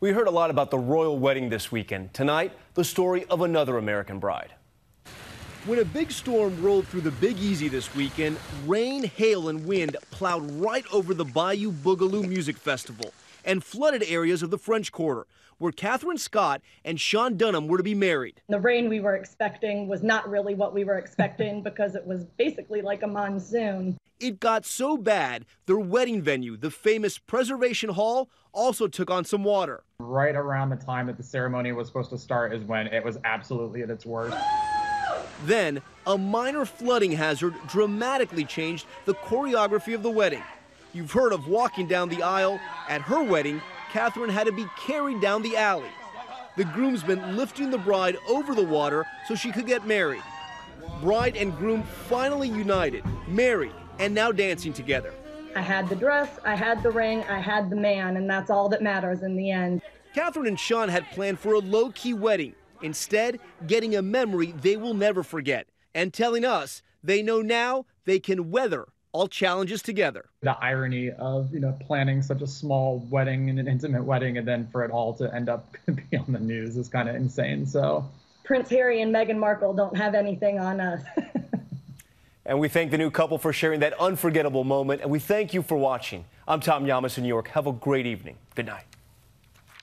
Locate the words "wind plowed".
9.66-10.48